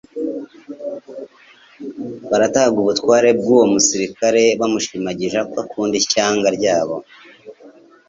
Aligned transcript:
barataga 2.29 2.75
ubutware 2.83 3.29
bw'uwo 3.39 3.65
musirikare 3.73 4.43
bamushimagiza 4.59 5.39
ko 5.49 5.55
akunda 5.63 5.95
ishyanga 6.01 6.47
ryabo. 6.57 6.95